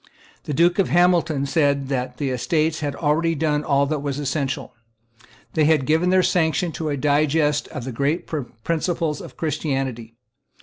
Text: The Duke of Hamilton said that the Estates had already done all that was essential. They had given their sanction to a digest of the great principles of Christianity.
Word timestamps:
The 0.45 0.53
Duke 0.55 0.79
of 0.79 0.89
Hamilton 0.89 1.45
said 1.45 1.87
that 1.89 2.17
the 2.17 2.31
Estates 2.31 2.79
had 2.79 2.95
already 2.95 3.35
done 3.35 3.63
all 3.63 3.85
that 3.85 4.01
was 4.01 4.17
essential. 4.17 4.73
They 5.53 5.65
had 5.65 5.85
given 5.85 6.09
their 6.09 6.23
sanction 6.23 6.71
to 6.71 6.89
a 6.89 6.97
digest 6.97 7.67
of 7.67 7.83
the 7.85 7.91
great 7.91 8.25
principles 8.63 9.21
of 9.21 9.37
Christianity. 9.37 10.15